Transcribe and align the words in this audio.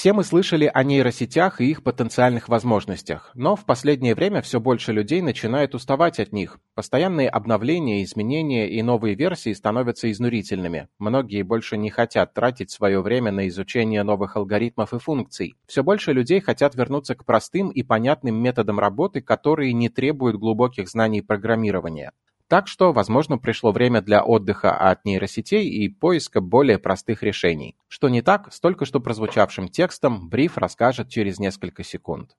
Все 0.00 0.14
мы 0.14 0.24
слышали 0.24 0.64
о 0.72 0.82
нейросетях 0.82 1.60
и 1.60 1.70
их 1.70 1.82
потенциальных 1.82 2.48
возможностях, 2.48 3.30
но 3.34 3.54
в 3.54 3.66
последнее 3.66 4.14
время 4.14 4.40
все 4.40 4.58
больше 4.58 4.92
людей 4.92 5.20
начинает 5.20 5.74
уставать 5.74 6.18
от 6.18 6.32
них. 6.32 6.58
Постоянные 6.74 7.28
обновления, 7.28 8.02
изменения 8.02 8.70
и 8.70 8.80
новые 8.80 9.14
версии 9.14 9.52
становятся 9.52 10.10
изнурительными. 10.10 10.88
Многие 10.98 11.42
больше 11.42 11.76
не 11.76 11.90
хотят 11.90 12.32
тратить 12.32 12.70
свое 12.70 13.02
время 13.02 13.30
на 13.30 13.46
изучение 13.48 14.02
новых 14.02 14.36
алгоритмов 14.38 14.94
и 14.94 14.98
функций. 14.98 15.54
Все 15.66 15.82
больше 15.82 16.14
людей 16.14 16.40
хотят 16.40 16.74
вернуться 16.74 17.14
к 17.14 17.26
простым 17.26 17.68
и 17.68 17.82
понятным 17.82 18.42
методам 18.42 18.80
работы, 18.80 19.20
которые 19.20 19.74
не 19.74 19.90
требуют 19.90 20.36
глубоких 20.36 20.88
знаний 20.88 21.20
программирования. 21.20 22.12
Так 22.50 22.66
что, 22.66 22.92
возможно, 22.92 23.38
пришло 23.38 23.70
время 23.70 24.02
для 24.02 24.24
отдыха 24.24 24.76
от 24.76 25.04
нейросетей 25.04 25.68
и 25.68 25.88
поиска 25.88 26.40
более 26.40 26.80
простых 26.80 27.22
решений. 27.22 27.76
Что 27.86 28.08
не 28.08 28.22
так, 28.22 28.52
с 28.52 28.58
только 28.58 28.86
что 28.86 28.98
прозвучавшим 28.98 29.68
текстом 29.68 30.28
бриф 30.28 30.58
расскажет 30.58 31.08
через 31.08 31.38
несколько 31.38 31.84
секунд. 31.84 32.32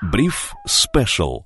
Бриф 0.00 0.52
Special. 0.68 1.40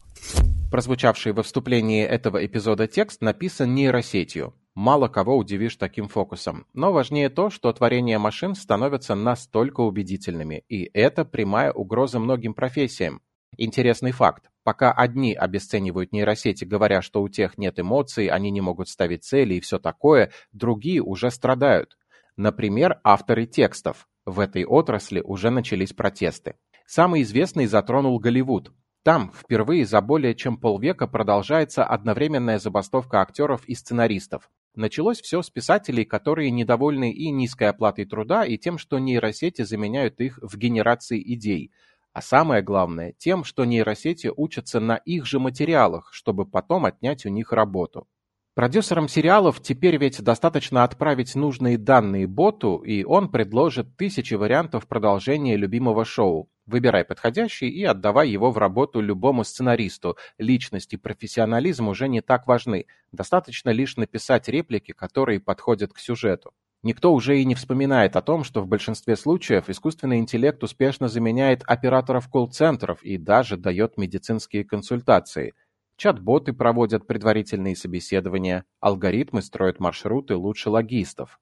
Прозвучавший 0.71 1.33
во 1.33 1.43
вступлении 1.43 2.05
этого 2.05 2.45
эпизода 2.45 2.87
текст 2.87 3.23
написан 3.23 3.75
нейросетью. 3.75 4.53
Мало 4.75 5.09
кого 5.09 5.39
удивишь 5.39 5.77
таким 5.77 6.09
фокусом. 6.09 6.67
Но 6.75 6.93
важнее 6.93 7.31
то, 7.31 7.49
что 7.49 7.73
творения 7.73 8.19
машин 8.19 8.55
становятся 8.55 9.15
настолько 9.15 9.81
убедительными, 9.81 10.65
и 10.69 10.91
это 10.93 11.25
прямая 11.25 11.73
угроза 11.73 12.19
многим 12.19 12.53
профессиям. 12.53 13.23
Интересный 13.59 14.13
факт. 14.13 14.51
Пока 14.65 14.93
одни 14.93 15.35
обесценивают 15.35 16.13
нейросети, 16.13 16.65
говоря, 16.65 17.03
что 17.03 17.23
у 17.23 17.29
тех 17.29 17.59
нет 17.59 17.79
эмоций, 17.79 18.29
они 18.29 18.51
не 18.51 18.61
могут 18.61 18.89
ставить 18.89 19.25
цели 19.25 19.55
и 19.55 19.61
все 19.61 19.79
такое, 19.79 20.31
другие 20.53 21.03
уже 21.03 21.31
страдают. 21.31 21.99
Например, 22.37 23.01
авторы 23.05 23.47
текстов. 23.47 24.09
В 24.25 24.41
этой 24.41 24.65
отрасли 24.65 25.21
уже 25.21 25.51
начались 25.51 25.93
протесты. 25.93 26.55
Самый 26.87 27.23
известный 27.23 27.67
затронул 27.67 28.19
Голливуд. 28.19 28.73
Там 29.03 29.33
впервые 29.33 29.85
за 29.85 30.01
более 30.01 30.35
чем 30.35 30.57
полвека 30.57 31.09
продолжается 31.09 31.85
одновременная 31.85 32.61
забастовка 32.61 33.21
актеров 33.21 33.65
и 33.67 33.75
сценаристов. 33.75 34.49
Началось 34.77 35.21
все 35.21 35.43
с 35.43 35.51
писателей, 35.51 36.05
которые 36.05 36.53
недовольны 36.53 37.13
и 37.13 37.31
низкой 37.31 37.69
оплатой 37.69 38.07
труда, 38.07 38.47
и 38.47 38.57
тем, 38.57 38.79
что 38.79 39.01
нейросети 39.01 39.63
заменяют 39.63 40.21
их 40.21 40.39
в 40.41 40.57
генерации 40.57 41.21
идей– 41.35 41.73
а 42.13 42.23
самое 42.23 42.63
главное, 42.63 43.15
тем, 43.17 43.45
что 43.45 43.65
нейросети 43.65 44.31
учатся 44.35 44.81
на 44.81 44.97
их 44.97 45.27
же 45.27 45.39
материалах, 45.39 46.11
чтобы 46.13 46.47
потом 46.47 46.85
отнять 46.85 47.25
у 47.27 47.29
них 47.29 47.53
работу. 47.53 48.07
Продюсерам 48.55 49.09
сериалов 49.09 49.63
теперь 49.63 49.97
ведь 49.97 50.23
достаточно 50.23 50.85
отправить 50.85 51.35
нужные 51.35 51.79
данные 51.79 52.27
боту, 52.27 52.83
и 52.85 53.03
он 53.03 53.31
предложит 53.31 53.97
тысячи 53.97 54.35
вариантов 54.35 54.87
продолжения 54.87 55.57
любимого 55.57 56.05
шоу. 56.05 56.51
Выбирай 56.67 57.05
подходящий 57.07 57.71
и 57.71 57.83
отдавай 57.83 58.29
его 58.29 58.51
в 58.51 58.59
работу 58.59 59.01
любому 59.01 59.43
сценаристу. 59.43 60.19
Личность 60.37 60.93
и 60.93 60.99
профессионализм 60.99 61.89
уже 61.89 62.09
не 62.09 62.21
так 62.21 62.47
важны. 62.47 62.85
Достаточно 63.11 63.71
лишь 63.71 63.97
написать 63.97 64.49
реплики, 64.49 64.93
которые 64.93 65.41
подходят 65.41 65.95
к 65.95 65.99
сюжету. 65.99 66.53
Никто 66.85 67.15
уже 67.15 67.41
и 67.41 67.45
не 67.45 67.55
вспоминает 67.55 68.17
о 68.17 68.23
том, 68.23 68.43
что 68.43 68.61
в 68.61 68.67
большинстве 68.67 69.15
случаев 69.17 69.71
искусственный 69.71 70.19
интеллект 70.19 70.63
успешно 70.65 71.09
заменяет 71.09 71.63
операторов 71.67 72.29
колл-центров 72.29 73.03
и 73.05 73.19
даже 73.19 73.57
дает 73.57 73.97
медицинские 73.97 74.65
консультации. 74.65 75.55
Чат-боты 75.97 76.53
проводят 76.53 77.07
предварительные 77.07 77.77
собеседования, 77.77 78.65
алгоритмы 78.81 79.43
строят 79.43 79.79
маршруты 79.79 80.35
лучше 80.35 80.71
логистов. 80.71 81.39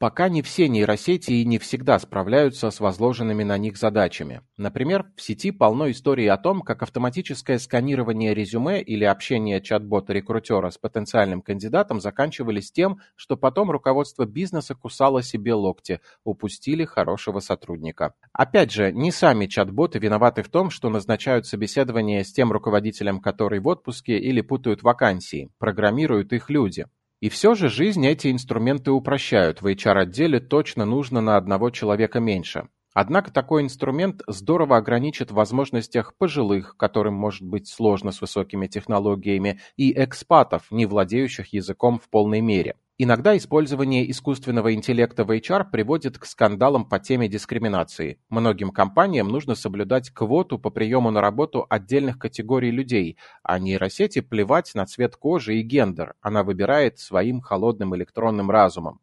Пока 0.00 0.28
не 0.28 0.42
все 0.42 0.68
нейросети 0.68 1.30
и 1.30 1.44
не 1.44 1.58
всегда 1.58 2.00
справляются 2.00 2.70
с 2.70 2.80
возложенными 2.80 3.44
на 3.44 3.56
них 3.56 3.76
задачами. 3.76 4.42
Например, 4.56 5.06
в 5.16 5.22
сети 5.22 5.52
полно 5.52 5.88
историй 5.88 6.28
о 6.28 6.36
том, 6.36 6.62
как 6.62 6.82
автоматическое 6.82 7.58
сканирование 7.58 8.34
резюме 8.34 8.82
или 8.82 9.04
общение 9.04 9.60
чат-бота-рекрутера 9.60 10.70
с 10.70 10.78
потенциальным 10.78 11.42
кандидатом 11.42 12.00
заканчивались 12.00 12.72
тем, 12.72 12.98
что 13.14 13.36
потом 13.36 13.70
руководство 13.70 14.26
бизнеса 14.26 14.74
кусало 14.74 15.22
себе 15.22 15.54
локти, 15.54 16.00
упустили 16.24 16.84
хорошего 16.84 17.38
сотрудника. 17.38 18.14
Опять 18.32 18.72
же, 18.72 18.92
не 18.92 19.12
сами 19.12 19.46
чат-боты 19.46 20.00
виноваты 20.00 20.42
в 20.42 20.48
том, 20.48 20.70
что 20.70 20.90
назначают 20.90 21.46
собеседование 21.46 22.24
с 22.24 22.32
тем 22.32 22.50
руководителем, 22.50 23.20
который 23.20 23.60
в 23.60 23.68
отпуске, 23.68 24.18
или 24.18 24.40
путают 24.40 24.82
вакансии, 24.82 25.50
программируют 25.58 26.32
их 26.32 26.50
люди. 26.50 26.86
И 27.20 27.28
все 27.28 27.54
же 27.54 27.68
жизнь 27.68 28.06
эти 28.06 28.30
инструменты 28.30 28.90
упрощают, 28.90 29.62
в 29.62 29.66
HR-отделе 29.66 30.40
точно 30.40 30.84
нужно 30.84 31.20
на 31.20 31.36
одного 31.36 31.70
человека 31.70 32.20
меньше. 32.20 32.68
Однако 32.94 33.32
такой 33.32 33.62
инструмент 33.62 34.22
здорово 34.28 34.76
ограничит 34.76 35.32
в 35.32 35.34
возможностях 35.34 36.14
пожилых, 36.16 36.76
которым 36.76 37.14
может 37.14 37.42
быть 37.42 37.66
сложно 37.66 38.12
с 38.12 38.20
высокими 38.20 38.68
технологиями, 38.68 39.60
и 39.76 39.92
экспатов, 39.92 40.70
не 40.70 40.86
владеющих 40.86 41.52
языком 41.52 41.98
в 41.98 42.08
полной 42.08 42.40
мере. 42.40 42.76
Иногда 42.96 43.36
использование 43.36 44.08
искусственного 44.08 44.72
интеллекта 44.72 45.24
в 45.24 45.30
HR 45.32 45.68
приводит 45.68 46.16
к 46.16 46.26
скандалам 46.26 46.88
по 46.88 47.00
теме 47.00 47.26
дискриминации. 47.26 48.20
Многим 48.28 48.70
компаниям 48.70 49.26
нужно 49.26 49.56
соблюдать 49.56 50.10
квоту 50.10 50.60
по 50.60 50.70
приему 50.70 51.10
на 51.10 51.20
работу 51.20 51.66
отдельных 51.68 52.20
категорий 52.20 52.70
людей, 52.70 53.18
а 53.42 53.58
нейросети 53.58 54.20
плевать 54.20 54.76
на 54.76 54.86
цвет 54.86 55.16
кожи 55.16 55.56
и 55.56 55.62
гендер, 55.62 56.14
она 56.20 56.44
выбирает 56.44 57.00
своим 57.00 57.40
холодным 57.40 57.96
электронным 57.96 58.48
разумом. 58.48 59.00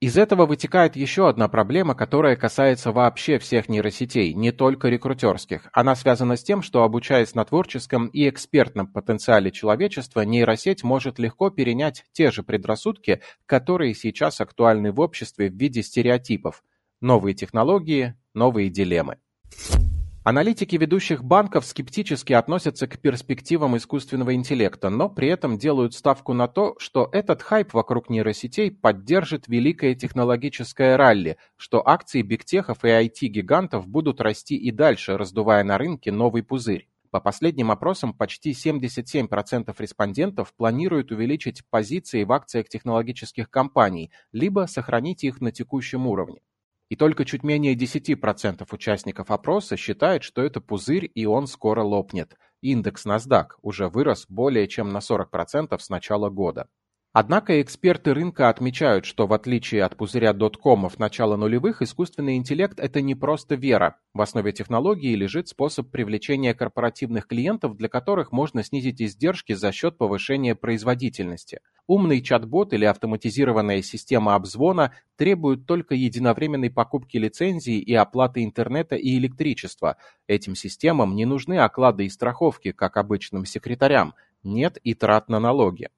Из 0.00 0.16
этого 0.16 0.46
вытекает 0.46 0.96
еще 0.96 1.28
одна 1.28 1.46
проблема, 1.46 1.94
которая 1.94 2.34
касается 2.34 2.90
вообще 2.90 3.38
всех 3.38 3.68
нейросетей, 3.68 4.32
не 4.32 4.50
только 4.50 4.88
рекрутерских. 4.88 5.68
Она 5.74 5.94
связана 5.94 6.36
с 6.36 6.42
тем, 6.42 6.62
что, 6.62 6.84
обучаясь 6.84 7.34
на 7.34 7.44
творческом 7.44 8.06
и 8.06 8.26
экспертном 8.26 8.86
потенциале 8.86 9.50
человечества, 9.50 10.22
нейросеть 10.22 10.82
может 10.82 11.18
легко 11.18 11.50
перенять 11.50 12.06
те 12.12 12.30
же 12.30 12.42
предрассудки, 12.42 13.20
которые 13.44 13.94
сейчас 13.94 14.40
актуальны 14.40 14.90
в 14.90 15.00
обществе 15.00 15.50
в 15.50 15.54
виде 15.54 15.82
стереотипов. 15.82 16.64
Новые 17.02 17.34
технологии, 17.34 18.14
новые 18.32 18.70
дилеммы. 18.70 19.18
Аналитики 20.30 20.76
ведущих 20.76 21.24
банков 21.24 21.66
скептически 21.66 22.34
относятся 22.34 22.86
к 22.86 23.00
перспективам 23.00 23.76
искусственного 23.76 24.32
интеллекта, 24.36 24.88
но 24.88 25.08
при 25.08 25.26
этом 25.26 25.58
делают 25.58 25.92
ставку 25.92 26.34
на 26.34 26.46
то, 26.46 26.76
что 26.78 27.08
этот 27.10 27.42
хайп 27.42 27.74
вокруг 27.74 28.08
нейросетей 28.08 28.70
поддержит 28.70 29.48
великое 29.48 29.96
технологическое 29.96 30.96
ралли, 30.96 31.36
что 31.56 31.82
акции 31.84 32.22
бигтехов 32.22 32.84
и 32.84 32.90
IT-гигантов 32.90 33.88
будут 33.88 34.20
расти 34.20 34.54
и 34.54 34.70
дальше, 34.70 35.18
раздувая 35.18 35.64
на 35.64 35.78
рынке 35.78 36.12
новый 36.12 36.44
пузырь. 36.44 36.86
По 37.10 37.18
последним 37.18 37.72
опросам, 37.72 38.14
почти 38.14 38.52
77% 38.52 39.74
респондентов 39.80 40.54
планируют 40.54 41.10
увеличить 41.10 41.64
позиции 41.68 42.22
в 42.22 42.30
акциях 42.30 42.68
технологических 42.68 43.50
компаний, 43.50 44.12
либо 44.30 44.68
сохранить 44.68 45.24
их 45.24 45.40
на 45.40 45.50
текущем 45.50 46.06
уровне. 46.06 46.40
И 46.90 46.96
только 46.96 47.24
чуть 47.24 47.44
менее 47.44 47.74
10% 47.76 48.66
участников 48.70 49.30
опроса 49.30 49.76
считают, 49.76 50.24
что 50.24 50.42
это 50.42 50.60
пузырь 50.60 51.08
и 51.14 51.24
он 51.24 51.46
скоро 51.46 51.82
лопнет. 51.82 52.36
Индекс 52.60 53.06
NASDAQ 53.06 53.46
уже 53.62 53.88
вырос 53.88 54.26
более 54.28 54.66
чем 54.66 54.90
на 54.90 54.98
40% 54.98 55.78
с 55.78 55.88
начала 55.88 56.30
года. 56.30 56.68
Однако 57.12 57.60
эксперты 57.60 58.14
рынка 58.14 58.48
отмечают, 58.48 59.04
что 59.04 59.26
в 59.26 59.32
отличие 59.32 59.82
от 59.82 59.96
пузыря 59.96 60.32
доткомов 60.32 61.00
начала 61.00 61.36
нулевых, 61.36 61.82
искусственный 61.82 62.36
интеллект– 62.36 62.78
это 62.80 63.00
не 63.00 63.16
просто 63.16 63.56
вера. 63.56 63.96
В 64.14 64.20
основе 64.20 64.52
технологии 64.52 65.16
лежит 65.16 65.48
способ 65.48 65.90
привлечения 65.90 66.54
корпоративных 66.54 67.26
клиентов, 67.26 67.76
для 67.76 67.88
которых 67.88 68.30
можно 68.30 68.62
снизить 68.62 69.02
издержки 69.02 69.54
за 69.54 69.72
счет 69.72 69.98
повышения 69.98 70.54
производительности. 70.54 71.60
Умный 71.90 72.20
чат-бот 72.20 72.72
или 72.72 72.84
автоматизированная 72.84 73.82
система 73.82 74.36
обзвона 74.36 74.94
требуют 75.16 75.66
только 75.66 75.96
единовременной 75.96 76.70
покупки 76.70 77.16
лицензии 77.16 77.80
и 77.80 77.92
оплаты 77.94 78.44
интернета 78.44 78.94
и 78.94 79.18
электричества. 79.18 79.96
Этим 80.28 80.54
системам 80.54 81.16
не 81.16 81.24
нужны 81.24 81.58
оклады 81.58 82.06
и 82.06 82.08
страховки, 82.08 82.70
как 82.70 82.96
обычным 82.96 83.44
секретарям. 83.44 84.14
Нет 84.44 84.78
и 84.84 84.94
трат 84.94 85.28
на 85.28 85.40
налоги. 85.40 85.88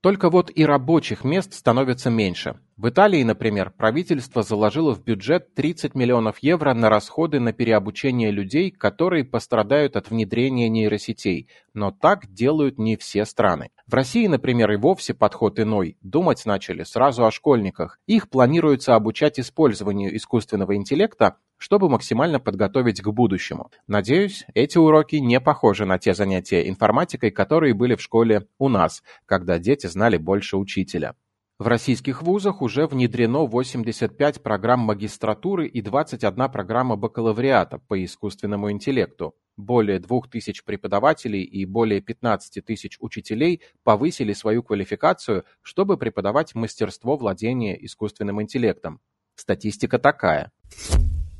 Только 0.00 0.28
вот 0.28 0.50
и 0.52 0.66
рабочих 0.66 1.22
мест 1.22 1.54
становится 1.54 2.10
меньше. 2.10 2.58
В 2.78 2.90
Италии, 2.90 3.24
например, 3.24 3.72
правительство 3.76 4.44
заложило 4.44 4.94
в 4.94 5.02
бюджет 5.02 5.52
30 5.54 5.96
миллионов 5.96 6.38
евро 6.42 6.74
на 6.74 6.88
расходы 6.88 7.40
на 7.40 7.52
переобучение 7.52 8.30
людей, 8.30 8.70
которые 8.70 9.24
пострадают 9.24 9.96
от 9.96 10.10
внедрения 10.10 10.68
нейросетей, 10.68 11.48
но 11.74 11.90
так 11.90 12.32
делают 12.32 12.78
не 12.78 12.96
все 12.96 13.24
страны. 13.24 13.70
В 13.88 13.94
России, 13.94 14.28
например, 14.28 14.70
и 14.70 14.76
вовсе 14.76 15.12
подход 15.12 15.58
иной. 15.58 15.96
Думать 16.02 16.46
начали 16.46 16.84
сразу 16.84 17.26
о 17.26 17.32
школьниках. 17.32 17.98
Их 18.06 18.30
планируется 18.30 18.94
обучать 18.94 19.40
использованию 19.40 20.16
искусственного 20.16 20.76
интеллекта, 20.76 21.38
чтобы 21.56 21.88
максимально 21.88 22.38
подготовить 22.38 23.02
к 23.02 23.08
будущему. 23.08 23.72
Надеюсь, 23.88 24.46
эти 24.54 24.78
уроки 24.78 25.16
не 25.16 25.40
похожи 25.40 25.84
на 25.84 25.98
те 25.98 26.14
занятия 26.14 26.68
информатикой, 26.68 27.32
которые 27.32 27.74
были 27.74 27.96
в 27.96 28.00
школе 28.00 28.46
у 28.56 28.68
нас, 28.68 29.02
когда 29.26 29.58
дети 29.58 29.88
знали 29.88 30.16
больше 30.16 30.56
учителя. 30.56 31.16
В 31.58 31.66
российских 31.66 32.22
вузах 32.22 32.62
уже 32.62 32.86
внедрено 32.86 33.44
85 33.44 34.44
программ 34.44 34.78
магистратуры 34.78 35.66
и 35.66 35.82
21 35.82 36.48
программа 36.52 36.94
бакалавриата 36.94 37.78
по 37.78 38.04
искусственному 38.04 38.70
интеллекту. 38.70 39.34
Более 39.56 39.98
2000 39.98 40.64
преподавателей 40.64 41.42
и 41.42 41.64
более 41.64 42.00
15 42.00 42.64
тысяч 42.64 42.96
учителей 43.00 43.60
повысили 43.82 44.34
свою 44.34 44.62
квалификацию, 44.62 45.44
чтобы 45.60 45.96
преподавать 45.96 46.54
мастерство 46.54 47.16
владения 47.16 47.74
искусственным 47.84 48.40
интеллектом. 48.40 49.00
Статистика 49.34 49.98
такая. 49.98 50.52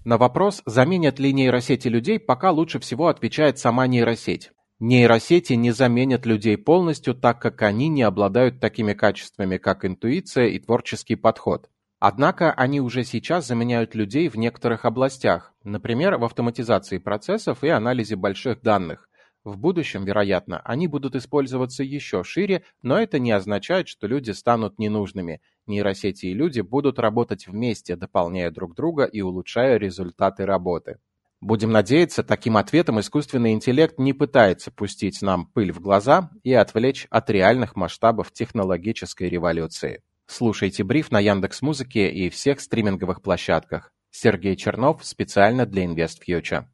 На 0.05 0.19
вопрос, 0.19 0.63
заменят 0.67 1.21
ли 1.21 1.33
нейросети 1.33 1.87
людей, 1.87 2.19
пока 2.19 2.51
лучше 2.51 2.81
всего 2.81 3.07
отвечает 3.07 3.61
сама 3.61 3.87
нейросеть. 3.87 4.51
Нейросети 4.81 5.55
не 5.55 5.73
заменят 5.73 6.25
людей 6.25 6.57
полностью, 6.57 7.13
так 7.15 7.43
как 7.43 7.63
они 7.63 7.89
не 7.89 8.03
обладают 8.03 8.61
такими 8.61 8.93
качествами, 8.93 9.57
как 9.57 9.85
интуиция 9.85 10.47
и 10.47 10.61
творческий 10.61 11.17
подход. 11.17 11.69
Однако 11.99 12.53
они 12.53 12.81
уже 12.81 13.03
сейчас 13.03 13.49
заменяют 13.49 13.97
людей 13.97 14.29
в 14.29 14.37
некоторых 14.37 14.85
областях, 14.85 15.53
например, 15.65 16.17
в 16.19 16.25
автоматизации 16.25 16.99
процессов 16.99 17.65
и 17.65 17.69
анализе 17.69 18.15
больших 18.15 18.63
данных. 18.63 19.09
В 19.43 19.59
будущем, 19.59 20.05
вероятно, 20.05 20.61
они 20.61 20.87
будут 20.87 21.17
использоваться 21.17 21.83
еще 21.83 22.23
шире, 22.23 22.63
но 22.81 23.01
это 23.01 23.19
не 23.19 23.33
означает, 23.33 23.89
что 23.89 24.07
люди 24.07 24.31
станут 24.31 24.79
ненужными. 24.79 25.41
Нейросети 25.67 26.27
и 26.27 26.35
люди 26.35 26.61
будут 26.61 27.01
работать 27.01 27.49
вместе, 27.49 27.97
дополняя 27.97 28.53
друг 28.53 28.77
друга 28.77 29.05
и 29.05 29.23
улучшая 29.23 29.77
результаты 29.77 30.47
работы. 30.47 30.99
Будем 31.41 31.71
надеяться, 31.71 32.25
таким 32.25 32.57
ответом 32.57 32.99
искусственный 32.99 33.53
интеллект 33.53 33.99
не 33.99 34.13
пытается 34.13 34.73
пустить 34.73 35.23
нам 35.23 35.47
пыль 35.47 35.73
в 35.73 35.81
глаза 35.81 36.31
и 36.43 36.53
отвлечь 36.53 37.07
от 37.11 37.31
реальных 37.31 37.77
масштабов 37.77 38.33
технологической 38.33 39.29
революции. 39.29 40.03
Слушайте 40.27 40.83
бриф 40.83 41.13
на 41.13 41.21
Яндекс 41.21 41.63
Музыке 41.63 42.11
и 42.11 42.29
всех 42.29 42.61
стриминговых 42.61 43.23
площадках. 43.23 43.93
Сергей 44.11 44.57
Чернов 44.57 45.05
специально 45.05 45.65
для 45.65 45.85
InvestFuture. 45.85 46.65